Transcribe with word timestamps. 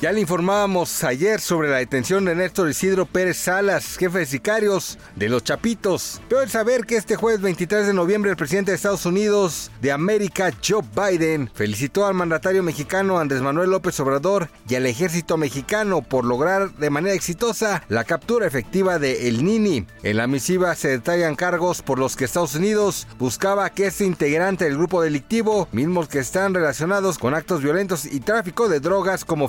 Ya 0.00 0.12
le 0.12 0.20
informábamos 0.22 1.04
ayer 1.04 1.42
sobre 1.42 1.68
la 1.68 1.76
detención 1.76 2.24
de 2.24 2.34
Néstor 2.34 2.70
Isidro 2.70 3.04
Pérez 3.04 3.36
Salas, 3.36 3.98
jefe 3.98 4.20
de 4.20 4.24
sicarios 4.24 4.98
de 5.14 5.28
los 5.28 5.44
Chapitos. 5.44 6.22
Pero 6.26 6.40
el 6.40 6.48
saber 6.48 6.86
que 6.86 6.96
este 6.96 7.16
jueves 7.16 7.42
23 7.42 7.86
de 7.86 7.92
noviembre 7.92 8.30
el 8.30 8.36
presidente 8.38 8.70
de 8.70 8.76
Estados 8.76 9.04
Unidos 9.04 9.70
de 9.82 9.92
América, 9.92 10.54
Joe 10.66 10.82
Biden, 10.96 11.50
felicitó 11.52 12.06
al 12.06 12.14
mandatario 12.14 12.62
mexicano 12.62 13.18
Andrés 13.18 13.42
Manuel 13.42 13.68
López 13.68 14.00
Obrador 14.00 14.48
y 14.66 14.76
al 14.76 14.86
ejército 14.86 15.36
mexicano 15.36 16.00
por 16.00 16.24
lograr 16.24 16.72
de 16.76 16.88
manera 16.88 17.14
exitosa 17.14 17.82
la 17.90 18.04
captura 18.04 18.46
efectiva 18.46 18.98
de 18.98 19.28
El 19.28 19.44
Nini. 19.44 19.86
En 20.02 20.16
la 20.16 20.26
misiva 20.26 20.74
se 20.76 20.88
detallan 20.88 21.36
cargos 21.36 21.82
por 21.82 21.98
los 21.98 22.16
que 22.16 22.24
Estados 22.24 22.54
Unidos 22.54 23.06
buscaba 23.18 23.68
que 23.68 23.88
este 23.88 24.06
integrante 24.06 24.64
del 24.64 24.78
grupo 24.78 25.02
delictivo, 25.02 25.68
mismos 25.72 26.08
que 26.08 26.20
están 26.20 26.54
relacionados 26.54 27.18
con 27.18 27.34
actos 27.34 27.62
violentos 27.62 28.06
y 28.06 28.20
tráfico 28.20 28.70
de 28.70 28.80
drogas 28.80 29.26
como 29.26 29.46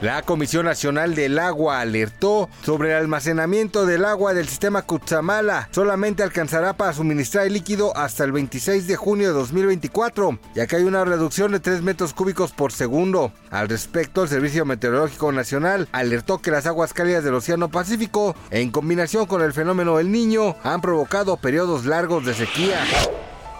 la 0.00 0.22
Comisión 0.22 0.64
Nacional 0.64 1.16
del 1.16 1.40
Agua 1.40 1.80
alertó 1.80 2.48
sobre 2.64 2.90
el 2.90 2.96
almacenamiento 2.96 3.86
del 3.86 4.04
agua 4.04 4.32
del 4.32 4.46
sistema 4.46 4.82
Cutzamala. 4.82 5.68
Solamente 5.72 6.22
alcanzará 6.22 6.76
para 6.76 6.92
suministrar 6.92 7.46
el 7.46 7.54
líquido 7.54 7.96
hasta 7.96 8.22
el 8.22 8.30
26 8.30 8.86
de 8.86 8.94
junio 8.94 9.26
de 9.26 9.34
2024, 9.34 10.38
ya 10.54 10.68
que 10.68 10.76
hay 10.76 10.84
una 10.84 11.04
reducción 11.04 11.50
de 11.50 11.58
3 11.58 11.82
metros 11.82 12.14
cúbicos 12.14 12.52
por 12.52 12.70
segundo. 12.70 13.32
Al 13.50 13.68
respecto, 13.68 14.22
el 14.22 14.28
Servicio 14.28 14.64
Meteorológico 14.64 15.32
Nacional 15.32 15.88
alertó 15.90 16.38
que 16.38 16.52
las 16.52 16.66
aguas 16.66 16.94
cálidas 16.94 17.24
del 17.24 17.34
Océano 17.34 17.68
Pacífico, 17.68 18.36
en 18.50 18.70
combinación 18.70 19.26
con 19.26 19.42
el 19.42 19.52
fenómeno 19.52 19.96
del 19.96 20.12
Niño, 20.12 20.54
han 20.62 20.80
provocado 20.80 21.36
periodos 21.38 21.84
largos 21.84 22.24
de 22.24 22.34
sequía. 22.34 22.78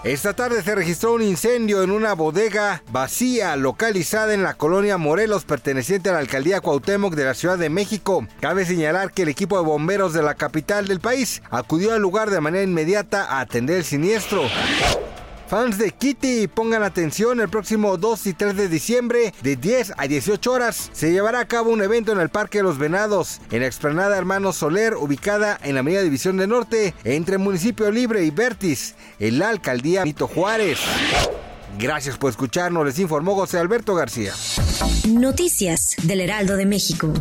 Esta 0.04 0.32
tarde 0.32 0.62
se 0.62 0.76
registró 0.76 1.14
un 1.14 1.22
incendio 1.22 1.82
en 1.82 1.90
una 1.90 2.12
bodega 2.12 2.84
vacía 2.92 3.56
localizada 3.56 4.32
en 4.32 4.44
la 4.44 4.54
colonia 4.54 4.96
Morelos 4.96 5.44
perteneciente 5.44 6.08
a 6.08 6.12
la 6.12 6.20
alcaldía 6.20 6.60
Cuauhtémoc 6.60 7.14
de 7.14 7.24
la 7.24 7.34
Ciudad 7.34 7.58
de 7.58 7.68
México. 7.68 8.24
Cabe 8.40 8.64
señalar 8.64 9.10
que 9.10 9.22
el 9.22 9.28
equipo 9.28 9.58
de 9.58 9.64
bomberos 9.64 10.12
de 10.12 10.22
la 10.22 10.36
capital 10.36 10.86
del 10.86 11.00
país 11.00 11.42
acudió 11.50 11.94
al 11.94 12.00
lugar 12.00 12.30
de 12.30 12.40
manera 12.40 12.62
inmediata 12.62 13.24
a 13.24 13.40
atender 13.40 13.78
el 13.78 13.84
siniestro. 13.84 14.42
Fans 15.48 15.78
de 15.78 15.92
Kitty, 15.92 16.46
pongan 16.46 16.82
atención, 16.82 17.40
el 17.40 17.48
próximo 17.48 17.96
2 17.96 18.26
y 18.26 18.34
3 18.34 18.54
de 18.54 18.68
diciembre, 18.68 19.32
de 19.42 19.56
10 19.56 19.94
a 19.96 20.06
18 20.06 20.52
horas, 20.52 20.90
se 20.92 21.10
llevará 21.10 21.40
a 21.40 21.48
cabo 21.48 21.70
un 21.70 21.80
evento 21.80 22.12
en 22.12 22.20
el 22.20 22.28
Parque 22.28 22.58
de 22.58 22.64
los 22.64 22.76
Venados, 22.76 23.40
en 23.50 23.60
la 23.60 23.66
explanada 23.66 24.18
Hermano 24.18 24.52
Soler, 24.52 24.94
ubicada 24.94 25.58
en 25.62 25.74
la 25.74 25.80
Avenida 25.80 26.02
División 26.02 26.36
del 26.36 26.50
Norte, 26.50 26.92
entre 27.02 27.38
Municipio 27.38 27.90
Libre 27.90 28.24
y 28.24 28.30
Vertis, 28.30 28.94
en 29.18 29.38
la 29.38 29.48
alcaldía 29.48 30.04
Mito 30.04 30.28
Juárez. 30.28 30.80
Gracias 31.78 32.18
por 32.18 32.28
escucharnos, 32.28 32.84
les 32.84 32.98
informó 32.98 33.34
José 33.34 33.58
Alberto 33.58 33.94
García. 33.94 34.34
Noticias 35.08 35.96
del 36.02 36.20
Heraldo 36.20 36.56
de 36.56 36.66
México. 36.66 37.14